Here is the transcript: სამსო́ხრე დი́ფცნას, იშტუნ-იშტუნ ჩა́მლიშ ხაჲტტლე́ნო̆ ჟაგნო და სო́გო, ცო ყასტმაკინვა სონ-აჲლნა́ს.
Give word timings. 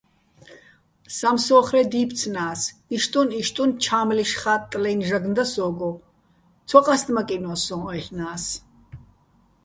სამსო́ხრე 1.15 1.81
დი́ფცნას, 1.91 2.61
იშტუნ-იშტუნ 2.95 3.69
ჩა́მლიშ 3.83 4.31
ხაჲტტლე́ნო̆ 4.41 5.05
ჟაგნო 5.07 5.33
და 5.37 5.45
სო́გო, 5.53 5.91
ცო 6.67 6.79
ყასტმაკინვა 6.85 7.55
სონ-აჲლნა́ს. 7.65 8.45